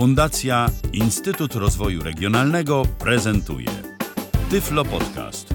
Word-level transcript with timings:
Fundacja 0.00 0.66
Instytut 0.92 1.54
Rozwoju 1.54 2.02
Regionalnego 2.02 2.82
prezentuje 2.98 3.68
Tyflo 4.50 4.84
Podcast. 4.84 5.54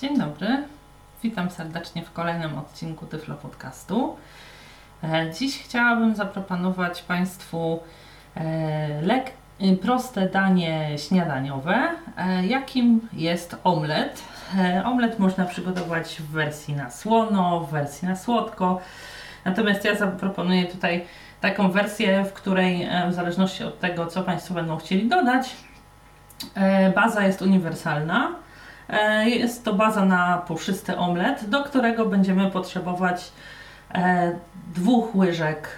Dzień 0.00 0.18
dobry, 0.18 0.64
witam 1.22 1.50
serdecznie 1.50 2.04
w 2.04 2.12
kolejnym 2.12 2.58
odcinku 2.58 3.06
Tyflo 3.06 3.34
Podcastu. 3.34 4.16
E, 5.04 5.32
Dziś 5.38 5.62
chciałabym 5.62 6.16
zaproponować 6.16 7.02
Państwu 7.02 7.80
e, 8.34 9.02
lek, 9.02 9.32
y, 9.62 9.76
proste 9.76 10.28
danie 10.28 10.98
śniadaniowe, 10.98 11.88
e, 12.16 12.46
jakim 12.46 13.08
jest 13.12 13.56
omlet. 13.64 14.22
E, 14.58 14.82
Omlet 14.84 15.18
można 15.18 15.44
przygotować 15.44 16.16
w 16.20 16.30
wersji 16.30 16.74
na 16.74 16.90
słono, 16.90 17.60
w 17.60 17.70
wersji 17.70 18.08
na 18.08 18.16
słodko. 18.16 18.80
Natomiast 19.46 19.84
ja 19.84 19.94
zaproponuję 19.94 20.64
tutaj 20.64 21.04
taką 21.40 21.70
wersję, 21.70 22.24
w 22.24 22.32
której 22.32 22.82
e, 22.82 23.08
w 23.10 23.14
zależności 23.14 23.64
od 23.64 23.80
tego, 23.80 24.06
co 24.06 24.22
Państwo 24.22 24.54
będą 24.54 24.76
chcieli 24.76 25.08
dodać, 25.08 25.56
e, 26.54 26.92
baza 26.92 27.26
jest 27.26 27.42
uniwersalna. 27.42 28.30
E, 28.88 29.28
Jest 29.30 29.64
to 29.64 29.74
baza 29.74 30.04
na 30.04 30.38
puszysty 30.38 30.96
omlet, 30.96 31.50
do 31.50 31.64
którego 31.64 32.06
będziemy 32.06 32.50
potrzebować 32.50 33.32
dwóch 34.74 35.16
łyżek 35.16 35.68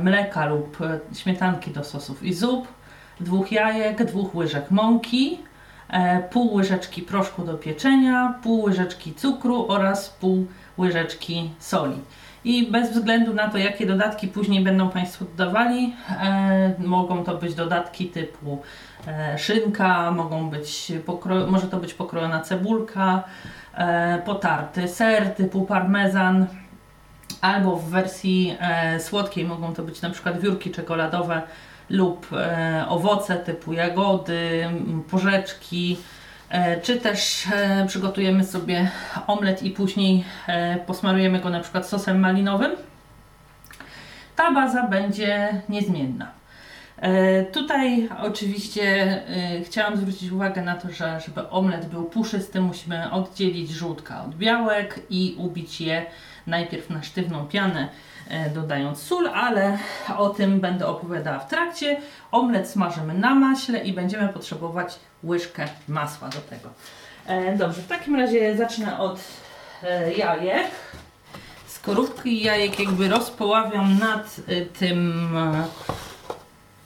mleka 0.00 0.46
lub 0.46 0.78
śmietanki 1.14 1.70
do 1.70 1.84
sosów 1.84 2.22
i 2.22 2.34
zup, 2.34 2.68
dwóch 3.20 3.52
jajek, 3.52 4.04
dwóch 4.04 4.34
łyżek 4.34 4.70
mąki, 4.70 5.38
pół 6.30 6.54
łyżeczki 6.54 7.02
proszku 7.02 7.44
do 7.44 7.54
pieczenia, 7.54 8.34
pół 8.42 8.62
łyżeczki 8.62 9.14
cukru 9.14 9.66
oraz 9.68 10.10
pół 10.10 10.46
łyżeczki 10.78 11.50
soli. 11.58 11.96
I 12.44 12.70
bez 12.70 12.90
względu 12.92 13.34
na 13.34 13.48
to, 13.48 13.58
jakie 13.58 13.86
dodatki 13.86 14.28
później 14.28 14.64
będą 14.64 14.90
Państwo 14.90 15.24
dodawali, 15.24 15.94
e, 16.20 16.74
mogą 16.78 17.24
to 17.24 17.36
być 17.36 17.54
dodatki 17.54 18.06
typu 18.06 18.62
e, 19.06 19.38
szynka, 19.38 20.10
mogą 20.10 20.50
być 20.50 20.92
pokro- 21.06 21.50
może 21.50 21.66
to 21.66 21.76
być 21.76 21.94
pokrojona 21.94 22.40
cebulka, 22.40 23.22
e, 23.74 24.18
potarty 24.24 24.88
ser 24.88 25.34
typu 25.34 25.62
parmezan, 25.62 26.46
albo 27.40 27.76
w 27.76 27.90
wersji 27.90 28.56
e, 28.60 29.00
słodkiej 29.00 29.44
mogą 29.44 29.74
to 29.74 29.82
być 29.82 30.02
na 30.02 30.10
przykład 30.10 30.40
wiórki 30.40 30.70
czekoladowe 30.70 31.42
lub 31.90 32.26
e, 32.32 32.84
owoce 32.88 33.36
typu 33.36 33.72
jagody, 33.72 34.68
porzeczki, 35.10 35.96
czy 36.82 36.96
też 36.96 37.46
e, 37.52 37.86
przygotujemy 37.86 38.44
sobie 38.44 38.90
omlet 39.26 39.62
i 39.62 39.70
później 39.70 40.24
e, 40.46 40.76
posmarujemy 40.76 41.40
go 41.40 41.50
na 41.50 41.60
przykład 41.60 41.88
sosem 41.88 42.20
malinowym. 42.20 42.72
Ta 44.36 44.52
baza 44.52 44.88
będzie 44.88 45.62
niezmienna. 45.68 46.43
E, 46.98 47.44
Tutaj 47.44 48.08
oczywiście 48.22 48.82
e, 49.28 49.64
chciałam 49.64 49.96
zwrócić 49.96 50.32
uwagę 50.32 50.62
na 50.62 50.74
to, 50.74 50.90
że 50.90 51.20
żeby 51.26 51.48
omlet 51.48 51.86
był 51.86 52.04
puszysty, 52.04 52.60
musimy 52.60 53.10
oddzielić 53.10 53.70
żółtka 53.70 54.24
od 54.24 54.34
białek 54.34 55.00
i 55.10 55.36
ubić 55.38 55.80
je 55.80 56.06
najpierw 56.46 56.90
na 56.90 57.02
sztywną 57.02 57.46
pianę, 57.46 57.88
e, 58.28 58.50
dodając 58.50 59.02
sól, 59.02 59.28
ale 59.28 59.78
o 60.16 60.30
tym 60.30 60.60
będę 60.60 60.86
opowiadała 60.86 61.38
w 61.38 61.48
trakcie. 61.48 62.00
Omlet 62.32 62.68
smażymy 62.68 63.14
na 63.14 63.34
maśle 63.34 63.84
i 63.84 63.92
będziemy 63.92 64.28
potrzebować 64.28 64.98
łyżkę 65.24 65.68
masła 65.88 66.28
do 66.28 66.40
tego. 66.40 66.68
Dobrze, 67.58 67.82
w 67.82 67.86
takim 67.86 68.16
razie 68.16 68.56
zacznę 68.56 68.98
od 68.98 69.20
jajek. 70.16 70.66
Skorupki 71.66 72.42
jajek 72.42 72.78
jakby 72.78 73.08
rozpoławiam 73.08 73.98
nad 73.98 74.36
tym 74.78 75.28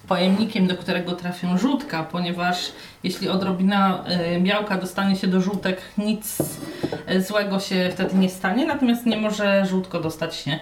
pojemnikiem, 0.09 0.67
do 0.67 0.77
którego 0.77 1.13
trafią 1.13 1.59
żółtka, 1.59 2.03
ponieważ 2.03 2.73
jeśli 3.05 3.29
odrobina 3.29 4.05
e, 4.05 4.41
białka 4.41 4.79
dostanie 4.79 5.17
się 5.17 5.27
do 5.27 5.41
żółtek, 5.41 5.81
nic 5.99 6.39
e, 7.07 7.21
złego 7.23 7.61
się 7.61 7.91
wtedy 7.93 8.17
nie 8.17 8.29
stanie, 8.29 8.67
natomiast 8.67 9.07
nie 9.07 9.17
może 9.17 9.67
żółtko 9.67 10.01
dostać 10.01 10.37
się 10.37 10.59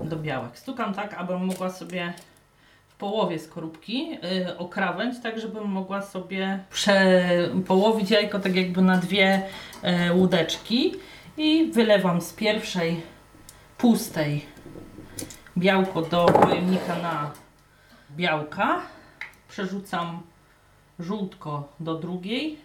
do 0.00 0.16
białek. 0.16 0.58
Stukam 0.58 0.94
tak, 0.94 1.14
abym 1.14 1.44
mogła 1.44 1.70
sobie 1.70 2.12
w 2.88 2.94
połowie 2.96 3.38
skorupki 3.38 4.18
y, 4.48 4.58
okrawędź, 4.58 5.22
tak 5.22 5.40
żebym 5.40 5.64
mogła 5.64 6.02
sobie 6.02 6.58
połowić 7.66 8.10
jajko 8.10 8.38
tak 8.38 8.56
jakby 8.56 8.82
na 8.82 8.96
dwie 8.96 9.42
łódeczki 10.14 10.94
i 11.36 11.70
wylewam 11.72 12.20
z 12.20 12.32
pierwszej 12.32 13.02
pustej 13.78 14.46
białko 15.58 16.02
do 16.02 16.26
pojemnika 16.26 16.96
na 17.02 17.30
białka, 18.10 18.80
przerzucam 19.48 20.22
żółtko 20.98 21.72
do 21.80 21.94
drugiej. 21.94 22.58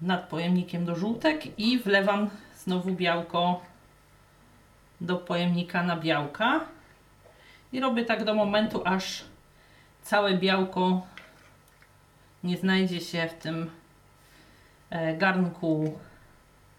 Nad 0.00 0.28
pojemnikiem 0.28 0.84
do 0.84 0.94
żółtek 0.94 1.58
i 1.58 1.78
wlewam 1.78 2.30
znowu 2.56 2.92
białko 2.92 3.60
do 5.00 5.16
pojemnika 5.16 5.82
na 5.82 5.96
białka. 5.96 6.60
I 7.72 7.80
robię 7.80 8.04
tak 8.04 8.24
do 8.24 8.34
momentu, 8.34 8.82
aż 8.84 9.24
całe 10.02 10.34
białko 10.34 11.06
nie 12.44 12.56
znajdzie 12.56 13.00
się 13.00 13.28
w 13.28 13.34
tym 13.34 13.70
e, 14.90 15.16
garnku, 15.16 15.98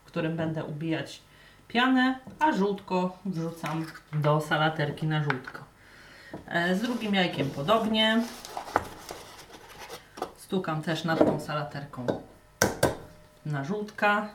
w 0.04 0.08
którym 0.08 0.38
będę 0.38 0.64
ubijać 0.64 1.22
pianę, 1.68 2.20
a 2.40 2.52
żółtko 2.52 3.18
wrzucam 3.26 3.86
do 4.14 4.42
salaterki 4.42 5.08
na 5.08 5.24
żółtko. 5.24 5.69
E, 6.48 6.76
Z 6.76 6.82
drugim 6.82 7.16
jajkiem 7.16 7.50
podobnie. 7.50 8.22
Stukam 10.38 10.82
też 10.82 11.04
nad 11.04 11.20
tą 11.20 11.40
salaterką 11.40 12.06
na 13.46 13.64
żółtka. 13.64 14.28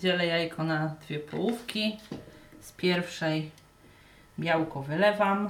Dzielę 0.00 0.26
jajko 0.26 0.64
na 0.64 0.88
dwie 0.88 1.18
połówki. 1.18 2.00
Z 2.60 2.72
pierwszej 2.72 3.50
białko 4.38 4.82
wylewam 4.82 5.48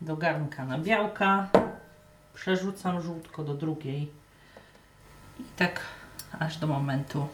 do 0.00 0.16
garnka 0.16 0.64
na 0.64 0.78
białka. 0.78 1.48
Przerzucam 2.34 3.02
żółtko 3.02 3.44
do 3.44 3.54
drugiej. 3.54 4.10
I 5.40 5.44
tak 5.56 5.80
aż 6.38 6.56
do 6.56 6.66
momentu, 6.66 7.28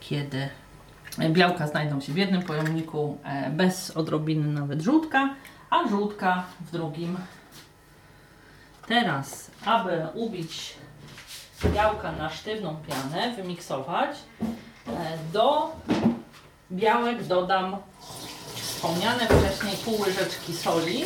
kiedy 0.00 0.48
białka 1.30 1.66
znajdą 1.66 2.00
się 2.00 2.12
w 2.12 2.16
jednym 2.16 2.42
pojemniku 2.42 3.18
e, 3.24 3.50
bez 3.50 3.90
odrobiny 3.90 4.46
nawet 4.46 4.82
żółtka, 4.82 5.34
a 5.76 5.88
żółtka 5.88 6.44
w 6.60 6.70
drugim. 6.70 7.18
Teraz, 8.88 9.50
aby 9.64 10.06
ubić 10.14 10.74
białka 11.64 12.12
na 12.12 12.30
sztywną 12.30 12.76
pianę, 12.88 13.34
wymiksować, 13.36 14.16
e, 14.40 15.18
do 15.32 15.72
białek 16.72 17.24
dodam 17.24 17.76
wspomniane 18.54 19.26
wcześniej 19.26 19.76
pół 19.76 20.00
łyżeczki 20.00 20.52
soli, 20.52 21.04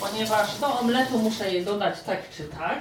ponieważ 0.00 0.58
do 0.58 0.80
omletu 0.80 1.18
muszę 1.18 1.50
je 1.50 1.64
dodać 1.64 2.02
tak 2.02 2.30
czy 2.30 2.44
tak, 2.44 2.80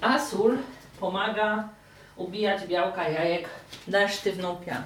a 0.00 0.18
sól 0.18 0.58
pomaga 1.00 1.68
ubijać 2.16 2.66
białka 2.66 3.08
jajek 3.08 3.48
na 3.88 4.08
sztywną 4.08 4.56
pianę. 4.56 4.84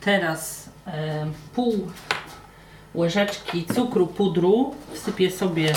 Teraz 0.00 0.70
e, 0.86 1.26
pół 1.54 1.90
łyżeczki 2.94 3.64
cukru 3.74 4.06
pudru 4.06 4.74
wsypię 4.92 5.30
sobie 5.30 5.72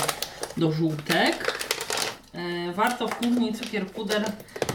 do 0.56 0.72
żółtek. 0.72 1.58
E, 2.34 2.72
warto 2.72 3.08
w 3.08 3.16
kuchni 3.16 3.54
cukier 3.54 3.86
puder 3.86 4.24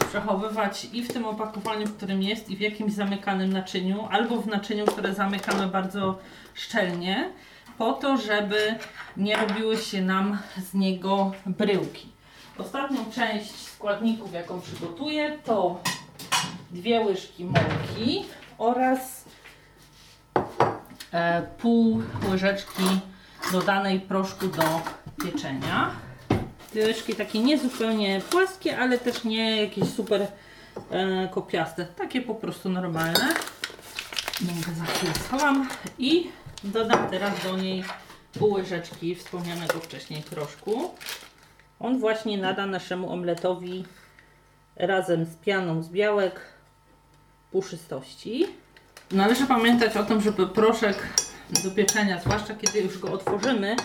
przechowywać 0.08 0.88
i 0.92 1.02
w 1.02 1.12
tym 1.12 1.26
opakowaniu, 1.26 1.86
w 1.86 1.96
którym 1.96 2.22
jest, 2.22 2.50
i 2.50 2.56
w 2.56 2.60
jakimś 2.60 2.92
zamykanym 2.92 3.52
naczyniu, 3.52 4.06
albo 4.10 4.36
w 4.36 4.46
naczyniu, 4.46 4.86
które 4.86 5.14
zamykamy 5.14 5.66
bardzo 5.66 6.18
szczelnie, 6.54 7.30
po 7.78 7.92
to, 7.92 8.16
żeby 8.16 8.74
nie 9.16 9.36
robiły 9.36 9.76
się 9.76 10.02
nam 10.02 10.38
z 10.70 10.74
niego 10.74 11.32
bryłki. 11.46 12.08
Ostatnią 12.58 12.98
część 13.14 13.50
składników, 13.54 14.32
jaką 14.32 14.60
przygotuję, 14.60 15.38
to 15.44 15.80
dwie 16.70 17.00
łyżki 17.00 17.44
mąki 17.44 18.24
oraz 18.58 19.24
pół 21.58 22.02
łyżeczki 22.30 22.82
dodanej 23.52 24.00
proszku 24.00 24.46
do 24.46 24.80
pieczenia. 25.24 25.90
Łyżki 26.74 27.14
takie 27.14 27.38
nie 27.40 27.58
zupełnie 27.58 28.20
płaskie, 28.30 28.78
ale 28.78 28.98
też 28.98 29.24
nie 29.24 29.62
jakieś 29.62 29.88
super 29.88 30.26
e, 30.90 31.28
kopiaste. 31.28 31.84
Takie 31.84 32.20
po 32.20 32.34
prostu 32.34 32.68
normalne. 32.68 33.34
Mąkę 34.40 34.74
za 34.74 34.84
chwilę 34.84 35.12
schowam 35.14 35.68
i 35.98 36.30
dodam 36.64 37.10
teraz 37.10 37.42
do 37.42 37.56
niej 37.56 37.84
pół 38.38 38.52
łyżeczki 38.52 39.14
wspomnianego 39.14 39.80
wcześniej 39.80 40.22
proszku. 40.22 40.94
On 41.80 41.98
właśnie 41.98 42.38
nada 42.38 42.66
naszemu 42.66 43.12
omletowi 43.12 43.84
razem 44.76 45.24
z 45.24 45.36
pianą 45.36 45.82
z 45.82 45.88
białek 45.88 46.40
puszystości. 47.50 48.46
Należy 49.10 49.46
pamiętać 49.46 49.96
o 49.96 50.04
tym, 50.04 50.20
żeby 50.20 50.46
proszek 50.46 50.96
do 51.64 51.70
pieczenia, 51.70 52.20
zwłaszcza 52.20 52.54
kiedy 52.54 52.80
już 52.80 52.98
go 52.98 53.12
otworzymy, 53.12 53.76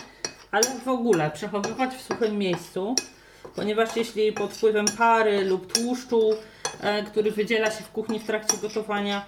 ale 0.52 0.64
w 0.86 0.88
ogóle 0.88 1.32
przechowywać 1.32 1.96
w 1.96 2.02
suchym 2.02 2.38
miejscu, 2.38 2.96
ponieważ 3.56 3.96
jeśli 3.96 4.32
pod 4.32 4.54
wpływem 4.54 4.86
pary 4.98 5.46
lub 5.46 5.74
tłuszczu, 5.74 6.30
e, 6.82 7.04
który 7.04 7.32
wydziela 7.32 7.72
się 7.72 7.84
w 7.84 7.92
kuchni 7.92 8.20
w 8.20 8.26
trakcie 8.26 8.58
gotowania, 8.58 9.26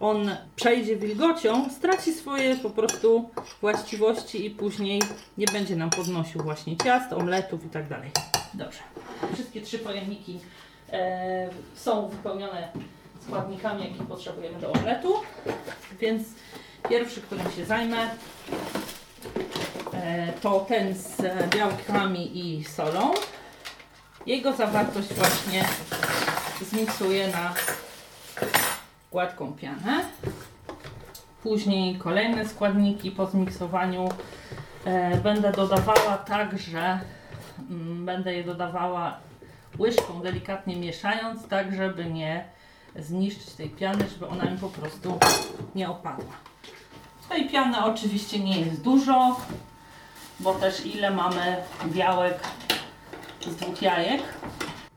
on 0.00 0.36
przejdzie 0.56 0.96
wilgocią, 0.96 1.70
straci 1.70 2.12
swoje 2.12 2.56
po 2.56 2.70
prostu 2.70 3.30
właściwości 3.60 4.46
i 4.46 4.50
później 4.50 5.02
nie 5.38 5.46
będzie 5.46 5.76
nam 5.76 5.90
podnosił 5.90 6.42
właśnie 6.42 6.76
ciast, 6.76 7.12
omletów 7.12 7.64
i 7.64 7.68
tak 7.68 7.88
dalej. 7.88 8.10
Dobrze. 8.54 8.78
Wszystkie 9.34 9.60
trzy 9.60 9.78
pojemniki 9.78 10.40
e, 10.92 11.48
są 11.74 12.08
wypełnione 12.08 12.68
składnikami, 13.26 13.84
jakie 13.84 14.04
potrzebujemy 14.04 14.58
do 14.58 14.72
omletu, 14.72 15.14
więc 16.00 16.22
pierwszy, 16.88 17.20
którym 17.20 17.50
się 17.50 17.64
zajmę, 17.64 18.10
e, 19.92 20.32
to 20.32 20.60
ten 20.60 20.94
z 20.94 21.16
białkami 21.54 22.38
i 22.38 22.64
solą. 22.64 23.14
Jego 24.26 24.52
zawartość 24.52 25.14
właśnie 25.14 25.64
zmiksuję 26.60 27.28
na 27.28 27.54
gładką 29.12 29.52
pianę. 29.52 30.04
Później 31.42 31.98
kolejne 31.98 32.48
składniki 32.48 33.10
po 33.10 33.26
zmiksowaniu 33.26 34.08
e, 34.84 35.16
będę 35.16 35.52
dodawała 35.52 36.18
tak, 36.18 36.58
że 36.58 37.00
mm, 37.70 38.06
będę 38.06 38.34
je 38.34 38.44
dodawała 38.44 39.16
łyżką, 39.78 40.20
delikatnie 40.20 40.76
mieszając, 40.76 41.48
tak 41.48 41.74
żeby 41.74 42.04
nie 42.04 42.44
zniszczyć 42.98 43.50
tej 43.50 43.70
piany, 43.70 44.08
żeby 44.08 44.28
ona 44.28 44.44
mi 44.50 44.58
po 44.58 44.68
prostu 44.68 45.18
nie 45.74 45.90
opadła. 45.90 46.32
Tej 47.28 47.48
piany 47.48 47.84
oczywiście 47.84 48.38
nie 48.40 48.60
jest 48.60 48.82
dużo, 48.82 49.40
bo 50.40 50.54
też 50.54 50.86
ile 50.86 51.10
mamy 51.10 51.56
białek 51.86 52.38
z 53.40 53.56
dwóch 53.56 53.82
jajek. 53.82 54.22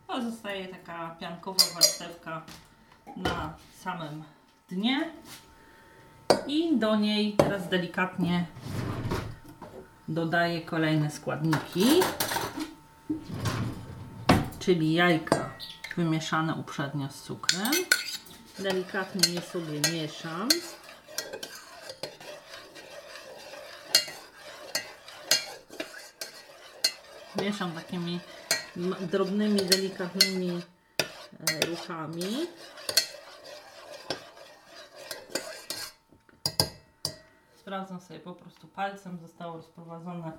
To 0.07 0.21
zostaje 0.21 0.67
taka 0.67 1.15
piankowa 1.19 1.63
warstewka 1.73 2.41
na 3.17 3.53
samym 3.79 4.23
dnie 4.69 5.11
i 6.47 6.77
do 6.77 6.95
niej 6.95 7.33
teraz 7.33 7.69
delikatnie 7.69 8.45
dodaję 10.07 10.61
kolejne 10.61 11.11
składniki, 11.11 11.85
czyli 14.59 14.93
jajka 14.93 15.46
wymieszane 15.97 16.55
uprzednio 16.55 17.09
z 17.09 17.21
cukrem. 17.21 17.71
Delikatnie 18.59 19.33
je 19.33 19.41
sobie 19.41 19.81
mieszam. 19.93 20.47
Mieszam 27.41 27.71
takimi 27.71 28.19
drobnymi, 29.11 29.61
delikatnymi 29.61 30.61
e, 31.39 31.65
ruchami. 31.65 32.47
Sprawdzam 37.59 38.01
sobie 38.01 38.19
po 38.19 38.33
prostu 38.33 38.67
palcem, 38.67 39.19
zostało 39.19 39.57
rozprowadzone 39.57 40.31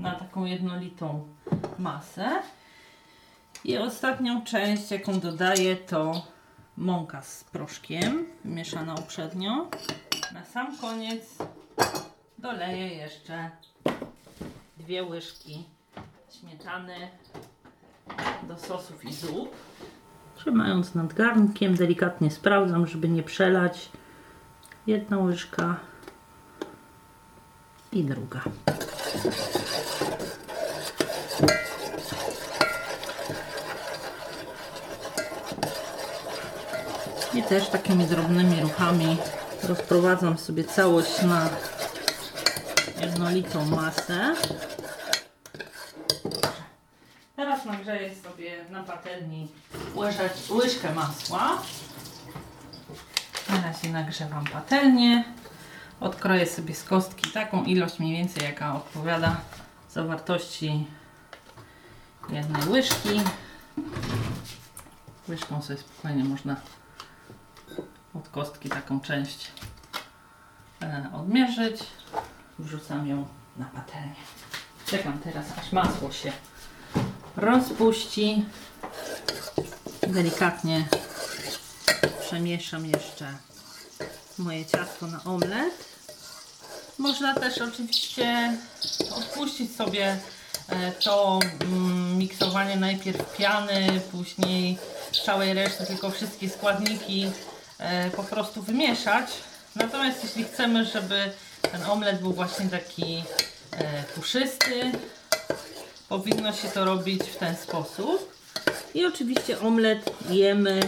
na 0.00 0.14
taką 0.14 0.44
jednolitą 0.44 1.28
masę. 1.78 2.42
I 3.64 3.78
ostatnią 3.78 4.44
część, 4.44 4.90
jaką 4.90 5.20
dodaję, 5.20 5.76
to 5.76 6.26
mąka 6.76 7.22
z 7.22 7.44
proszkiem, 7.44 8.26
mieszana 8.44 8.94
uprzednio. 8.94 9.66
Na 10.34 10.44
sam 10.44 10.78
koniec 10.78 11.22
doleję 12.38 12.88
jeszcze 12.88 13.50
dwie 14.76 15.04
łyżki 15.04 15.64
śmietany 16.40 16.94
do 18.42 18.58
sosów 18.58 19.04
i 19.04 19.12
zup. 19.12 19.56
Trzymając 20.36 20.94
nad 20.94 21.12
garnkiem, 21.12 21.74
delikatnie 21.74 22.30
sprawdzam, 22.30 22.86
żeby 22.86 23.08
nie 23.08 23.22
przelać. 23.22 23.88
Jedna 24.86 25.18
łyżka 25.18 25.76
i 27.92 28.04
druga. 28.04 28.40
I 37.38 37.42
też 37.42 37.68
takimi 37.68 38.04
drobnymi 38.04 38.60
ruchami 38.60 39.16
rozprowadzam 39.62 40.38
sobie 40.38 40.64
całość 40.64 41.22
na 41.22 41.48
jednolitą 43.00 43.64
masę. 43.66 44.34
Teraz 47.36 47.64
nagrzeję 47.64 48.10
sobie 48.14 48.64
na 48.70 48.82
patelni 48.82 49.48
łyżek, 49.96 50.32
łyżkę 50.50 50.94
masła. 50.94 51.62
Na 53.50 53.62
razie 53.62 53.88
nagrzewam 53.88 54.44
patelnię. 54.44 55.24
Odkroję 56.00 56.46
sobie 56.46 56.74
z 56.74 56.84
kostki 56.84 57.30
taką 57.30 57.64
ilość 57.64 57.98
mniej 57.98 58.16
więcej 58.16 58.44
jaka 58.44 58.74
odpowiada 58.76 59.40
zawartości 59.90 60.86
jednej 62.30 62.62
łyżki. 62.68 63.20
Łyżką 65.28 65.62
sobie 65.62 65.78
spokojnie 65.78 66.24
można 66.24 66.56
od 68.14 68.28
kostki 68.28 68.68
taką 68.68 69.00
część 69.00 69.50
e, 70.82 71.10
odmierzyć. 71.14 71.80
Wrzucam 72.58 73.08
ją 73.08 73.26
na 73.56 73.64
patelnię. 73.64 74.14
Czekam 74.86 75.18
teraz 75.18 75.46
aż 75.58 75.72
masło 75.72 76.12
się 76.12 76.32
rozpuści. 77.36 78.44
Delikatnie 80.06 80.84
przemieszam 82.20 82.86
jeszcze 82.86 83.32
moje 84.38 84.66
ciasto 84.66 85.06
na 85.06 85.24
omlet. 85.24 85.88
Można 86.98 87.34
też 87.34 87.58
oczywiście 87.58 88.58
odpuścić 89.16 89.76
sobie 89.76 90.18
e, 90.68 90.92
to 90.92 91.38
mm, 91.60 92.18
miksowanie 92.18 92.76
najpierw 92.76 93.36
piany, 93.36 94.00
później 94.12 94.78
całej 95.24 95.54
reszty, 95.54 95.86
tylko 95.86 96.10
wszystkie 96.10 96.48
składniki 96.48 97.30
po 98.16 98.22
prostu 98.22 98.62
wymieszać. 98.62 99.30
Natomiast 99.76 100.24
jeśli 100.24 100.44
chcemy, 100.44 100.84
żeby 100.84 101.30
ten 101.72 101.84
omlet 101.84 102.20
był 102.20 102.32
właśnie 102.32 102.68
taki 102.68 103.24
e, 103.72 104.02
puszysty, 104.14 104.92
powinno 106.08 106.52
się 106.52 106.68
to 106.68 106.84
robić 106.84 107.22
w 107.22 107.36
ten 107.36 107.56
sposób. 107.56 108.38
I 108.94 109.06
oczywiście 109.06 109.60
omlet 109.60 110.10
jemy, 110.30 110.80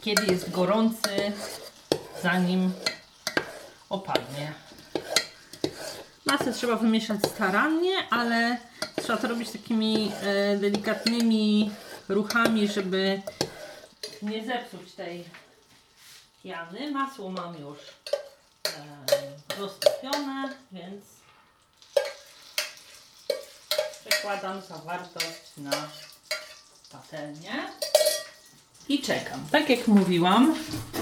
kiedy 0.00 0.26
jest 0.26 0.50
gorący, 0.50 1.32
zanim 2.22 2.72
opadnie. 3.90 4.52
Masę 6.26 6.52
trzeba 6.52 6.76
wymieszać 6.76 7.18
starannie, 7.34 8.08
ale 8.10 8.58
trzeba 9.02 9.18
to 9.18 9.28
robić 9.28 9.50
takimi 9.50 10.12
e, 10.22 10.56
delikatnymi 10.56 11.70
ruchami, 12.08 12.68
żeby 12.68 13.22
nie 14.22 14.44
zepsuć 14.44 14.92
tej 14.92 15.24
piany. 16.42 16.90
Masło 16.90 17.30
mam 17.30 17.54
już 17.60 17.78
e, 18.66 19.60
roztopione, 19.60 20.54
więc 20.72 21.04
przekładam 24.04 24.62
zawartość 24.62 25.56
na 25.56 25.70
patelnię 26.92 27.52
i 28.88 29.02
czekam. 29.02 29.40
Tak 29.50 29.70
jak 29.70 29.88
mówiłam, 29.88 30.54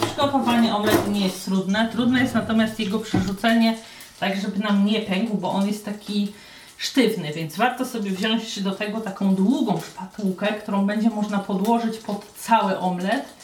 przygotowanie 0.06 0.74
omletu 0.74 1.10
nie 1.10 1.20
jest 1.20 1.44
trudne. 1.44 1.88
Trudne 1.92 2.22
jest 2.22 2.34
natomiast 2.34 2.80
jego 2.80 2.98
przerzucenie 2.98 3.78
tak, 4.20 4.40
żeby 4.40 4.58
nam 4.58 4.84
nie 4.84 5.00
pękł, 5.00 5.36
bo 5.36 5.50
on 5.50 5.66
jest 5.66 5.84
taki 5.84 6.32
sztywny, 6.76 7.32
więc 7.32 7.56
warto 7.56 7.84
sobie 7.84 8.10
wziąć 8.10 8.62
do 8.62 8.72
tego 8.72 9.00
taką 9.00 9.34
długą 9.34 9.80
szpatułkę, 9.80 10.46
którą 10.46 10.86
będzie 10.86 11.10
można 11.10 11.38
podłożyć 11.38 11.98
pod 11.98 12.26
cały 12.32 12.78
omlet 12.78 13.35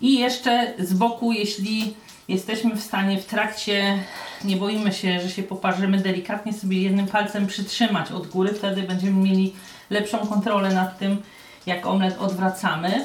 i 0.00 0.18
jeszcze 0.18 0.74
z 0.78 0.94
boku, 0.94 1.32
jeśli 1.32 1.94
jesteśmy 2.28 2.76
w 2.76 2.82
stanie 2.82 3.20
w 3.20 3.26
trakcie, 3.26 3.98
nie 4.44 4.56
boimy 4.56 4.92
się, 4.92 5.20
że 5.20 5.30
się 5.30 5.42
poparzymy, 5.42 5.98
delikatnie 5.98 6.52
sobie 6.52 6.82
jednym 6.82 7.06
palcem 7.06 7.46
przytrzymać 7.46 8.12
od 8.12 8.26
góry, 8.26 8.54
wtedy 8.54 8.82
będziemy 8.82 9.22
mieli 9.22 9.54
lepszą 9.90 10.18
kontrolę 10.18 10.74
nad 10.74 10.98
tym, 10.98 11.22
jak 11.66 11.86
omlet 11.86 12.18
odwracamy. 12.18 13.04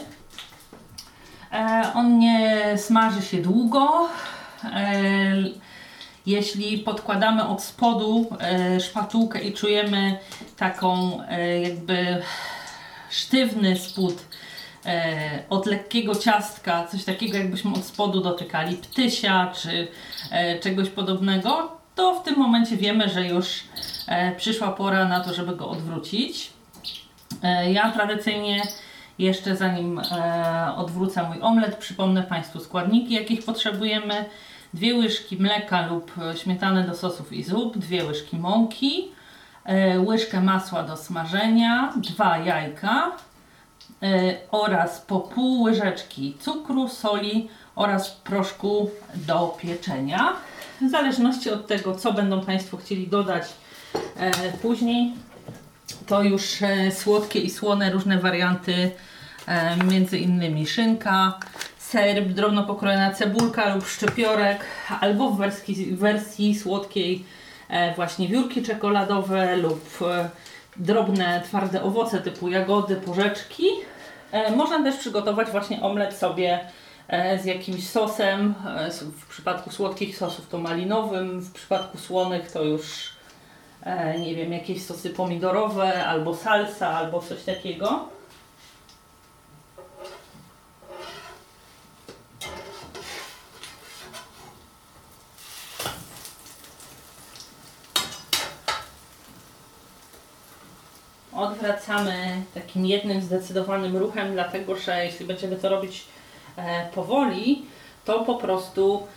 E, 1.52 1.92
on 1.96 2.20
nie 2.20 2.74
smaży 2.78 3.22
się 3.22 3.38
długo. 3.38 4.10
E, 4.64 5.34
jeśli 6.26 6.78
podkładamy 6.78 7.48
od 7.48 7.64
spodu 7.64 8.30
e, 8.40 8.80
szpatułkę 8.80 9.42
i 9.42 9.54
czujemy 9.54 10.20
taką 10.58 11.20
jakby 11.64 12.22
sztywny 13.10 13.80
spód 13.80 14.16
e, 14.86 15.44
od 15.50 15.66
lekkiego 15.66 16.16
ciastka, 16.16 16.88
coś 16.88 17.04
takiego 17.04 17.38
jakbyśmy 17.38 17.72
od 17.72 17.86
spodu 17.86 18.22
dotykali 18.22 18.78
ptysia 18.78 19.52
czy 19.56 19.88
e, 20.32 20.60
czegoś 20.60 20.90
podobnego, 20.90 21.80
to 21.96 22.16
w 22.16 22.24
tym 22.24 22.38
momencie 22.38 22.78
wiemy, 22.78 23.10
że 23.10 23.28
już 23.28 23.64
e, 24.08 24.36
przyszła 24.36 24.72
pora 24.72 25.06
na 25.06 25.20
to, 25.20 25.34
żeby 25.34 25.56
go 25.56 25.70
odwrócić. 25.70 26.50
E, 27.44 27.72
ja 27.72 27.92
tradycyjnie 27.92 28.62
jeszcze 29.20 29.56
zanim 29.56 30.00
e, 30.00 30.74
odwrócę 30.76 31.24
mój 31.24 31.42
omlet, 31.42 31.76
przypomnę 31.76 32.24
Państwu 32.24 32.60
składniki, 32.60 33.14
jakich 33.14 33.46
potrzebujemy. 33.46 34.26
Dwie 34.74 34.96
łyżki 34.96 35.38
mleka 35.38 35.88
lub 35.88 36.12
śmietany 36.36 36.84
do 36.84 36.96
sosów 36.96 37.34
i 37.34 37.44
zup, 37.44 37.78
dwie 37.78 38.06
łyżki 38.06 38.38
mąki, 38.38 39.12
e, 39.66 40.00
łyżkę 40.00 40.42
masła 40.42 40.84
do 40.84 40.98
smażenia, 40.98 41.94
dwa 41.96 42.38
jajka 42.38 43.08
e, 43.08 43.29
oraz 44.52 45.02
po 45.02 45.20
pół 45.20 45.62
łyżeczki 45.62 46.38
cukru, 46.40 46.88
soli 46.88 47.50
oraz 47.76 48.10
proszku 48.10 48.92
do 49.16 49.58
pieczenia. 49.62 50.34
W 50.82 50.90
zależności 50.90 51.50
od 51.50 51.68
tego, 51.68 51.96
co 51.96 52.14
będą 52.14 52.42
Państwo 52.42 52.78
chcieli 52.78 53.08
dodać 53.08 53.44
e, 54.18 54.32
później, 54.62 55.14
to 56.08 56.24
już 56.24 56.62
e, 56.62 56.92
słodkie 56.92 57.40
i 57.40 57.50
słone 57.50 57.92
różne 57.92 58.20
warianty, 58.20 58.92
między 59.86 60.18
innymi 60.18 60.68
szynka, 60.68 61.40
ser, 61.78 62.34
drobno 62.34 62.64
pokrojona 62.64 63.14
cebulka 63.14 63.76
lub 63.76 63.88
szczypiorek, 63.88 64.66
albo 65.00 65.30
w 65.30 65.38
wersji, 65.38 65.96
wersji 65.96 66.56
słodkiej 66.56 67.26
właśnie 67.96 68.28
wiórki 68.28 68.64
czekoladowe 68.64 69.58
lub 69.58 70.00
drobne, 70.78 71.42
twarde 71.46 71.84
owoce 71.84 72.22
typu 72.22 72.50
jagody, 72.50 72.96
porzeczki. 72.96 73.66
E, 74.32 74.52
Można 74.56 74.84
też 74.84 74.96
przygotować 74.98 75.50
właśnie 75.50 75.82
omlet 75.82 76.14
sobie 76.18 76.60
e, 77.08 77.40
z 77.40 77.46
jakimś 77.46 77.90
sosem. 77.90 78.56
E, 78.78 78.92
W 78.92 79.28
przypadku 79.28 79.72
słodkich 79.72 80.18
sosów 80.18 80.48
to 80.50 80.58
malinowym, 80.58 81.40
w 81.40 81.54
przypadku 81.54 81.98
słonych 81.98 82.52
to 82.52 82.64
już 82.64 83.20
nie 84.20 84.36
wiem, 84.36 84.54
jakieś 84.54 84.86
sosy 84.86 85.10
pomidorowe, 85.10 86.06
albo 86.06 86.36
salsa, 86.36 86.90
albo 86.90 87.22
coś 87.22 87.44
takiego. 87.44 88.10
Odwracamy 101.32 102.42
takim 102.70 102.86
jednym 102.86 103.22
zdecydowanym 103.22 103.98
ruchem, 103.98 104.34
dlatego 104.34 104.76
że 104.76 105.06
jeśli 105.06 105.26
będziemy 105.26 105.56
to 105.56 105.70
robić 105.70 106.06
e, 106.58 106.90
powoli, 106.96 107.66
to 108.06 108.20
po 108.20 108.36
prostu 108.36 109.08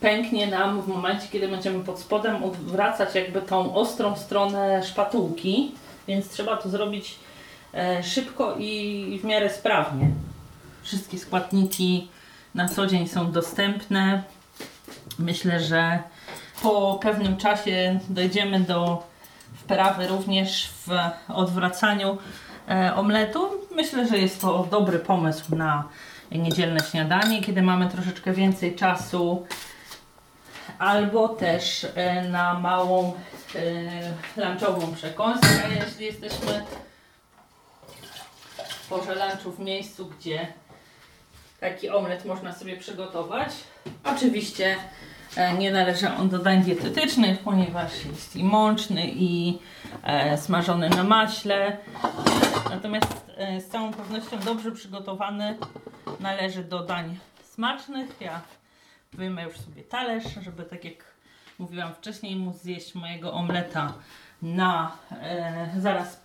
pęknie 0.00 0.46
nam 0.46 0.82
w 0.82 0.88
momencie, 0.88 1.28
kiedy 1.32 1.48
będziemy 1.48 1.84
pod 1.84 1.98
spodem 1.98 2.44
odwracać 2.44 3.14
jakby 3.14 3.42
tą 3.42 3.74
ostrą 3.74 4.16
stronę 4.16 4.82
szpatułki, 4.84 5.72
więc 6.08 6.28
trzeba 6.28 6.56
to 6.56 6.68
zrobić 6.68 7.14
e, 7.74 8.02
szybko 8.02 8.56
i 8.58 9.18
w 9.22 9.24
miarę 9.24 9.50
sprawnie. 9.50 10.10
Wszystkie 10.82 11.18
składniki 11.18 12.08
na 12.54 12.68
co 12.68 12.86
dzień 12.86 13.08
są 13.08 13.32
dostępne. 13.32 14.22
Myślę, 15.18 15.60
że 15.60 16.02
po 16.62 16.98
pewnym 17.02 17.36
czasie 17.36 18.00
dojdziemy 18.08 18.60
do 18.60 19.02
wprawy 19.54 20.06
również 20.06 20.70
w 20.86 20.90
odwracaniu 21.28 22.18
omletu. 22.94 23.50
Myślę, 23.76 24.08
że 24.08 24.18
jest 24.18 24.40
to 24.40 24.68
dobry 24.70 24.98
pomysł 24.98 25.56
na 25.56 25.84
niedzielne 26.32 26.80
śniadanie, 26.80 27.42
kiedy 27.42 27.62
mamy 27.62 27.88
troszeczkę 27.88 28.32
więcej 28.32 28.76
czasu 28.76 29.46
albo 30.78 31.28
też 31.28 31.86
e, 31.94 32.28
na 32.28 32.58
małą 32.58 33.12
e, 34.36 34.44
lunchową 34.44 34.94
przekąskę, 34.94 35.48
jeśli 35.84 36.06
jesteśmy 36.06 36.64
w 38.68 38.88
porze 38.88 39.14
lunchu 39.14 39.52
w 39.52 39.58
miejscu, 39.58 40.06
gdzie 40.18 40.48
taki 41.60 41.90
omlet 41.90 42.24
można 42.24 42.52
sobie 42.52 42.76
przygotować. 42.76 43.48
Oczywiście 44.04 44.76
e, 45.36 45.54
nie 45.54 45.70
należy 45.70 46.08
on 46.10 46.28
do 46.28 46.38
dań 46.38 46.62
dietetycznych, 46.62 47.38
ponieważ 47.38 48.04
jest 48.04 48.36
i 48.36 48.44
mączny, 48.44 49.06
i 49.06 49.58
e, 50.02 50.38
smażony 50.38 50.90
na 50.90 51.04
maśle. 51.04 51.76
Natomiast 52.70 53.30
e, 53.36 53.60
z 53.60 53.68
całą 53.68 53.92
pewnością 53.92 54.40
dobrze 54.40 54.72
przygotowany 54.72 55.58
należy 56.20 56.64
do 56.64 56.82
dań 56.82 57.18
smacznych. 57.42 58.20
Ja 58.20 58.40
wyjmę 59.12 59.42
już 59.42 59.56
sobie 59.56 59.82
talerz, 59.82 60.24
żeby 60.42 60.62
tak 60.64 60.84
jak 60.84 61.04
mówiłam 61.58 61.94
wcześniej, 61.94 62.36
móc 62.36 62.56
zjeść 62.56 62.94
mojego 62.94 63.32
omleta 63.32 63.92
na 64.42 64.96
e, 65.10 65.70
zaraz 65.78 66.16
e, 66.16 66.20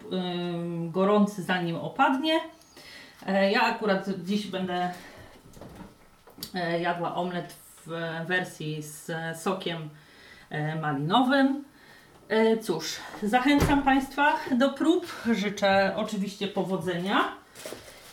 gorący, 0.89 1.43
zanim 1.43 1.75
opadnie. 1.75 2.39
E, 3.27 3.51
ja 3.51 3.61
akurat 3.61 4.09
dziś 4.23 4.47
będę 4.47 4.91
e, 6.55 6.81
jadła 6.81 7.15
omlet 7.15 7.55
w 7.85 7.89
wersji 8.27 8.81
z 8.81 9.11
sokiem 9.41 9.89
e, 10.49 10.75
malinowym. 10.75 11.63
E, 12.29 12.57
Cóż, 12.57 12.95
zachęcam 13.23 13.83
Państwa 13.83 14.33
do 14.51 14.69
prób. 14.69 15.07
Życzę 15.31 15.93
oczywiście 15.95 16.47
powodzenia 16.47 17.31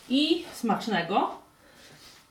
i 0.08 0.44
smacznego. 0.54 1.30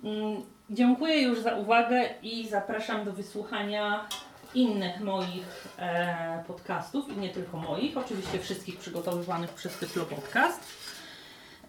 Mm, 0.03 0.41
Dziękuję 0.71 1.21
już 1.21 1.39
za 1.39 1.55
uwagę 1.55 2.09
i 2.23 2.47
zapraszam 2.49 3.05
do 3.05 3.11
wysłuchania 3.11 4.07
innych 4.53 4.99
moich 5.01 5.67
e, 5.79 6.43
podcastów 6.47 7.09
i 7.17 7.17
nie 7.17 7.29
tylko 7.29 7.57
moich, 7.57 7.97
oczywiście 7.97 8.39
wszystkich 8.39 8.77
przygotowywanych 8.77 9.49
przez 9.49 9.77
Tyflo 9.77 10.05
Podcast. 10.05 10.59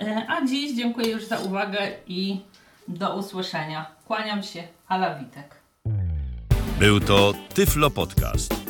E, 0.01 0.27
a 0.29 0.47
dziś 0.47 0.77
dziękuję 0.77 1.11
już 1.11 1.25
za 1.25 1.39
uwagę 1.39 1.79
i 2.07 2.41
do 2.89 3.17
usłyszenia. 3.17 3.87
Kłaniam 4.07 4.43
się, 4.43 4.63
Ala 4.89 5.15
Witek. 5.15 5.55
Był 6.79 7.01
to 7.01 7.33
Tyflo 7.55 7.91
Podcast. 7.91 8.70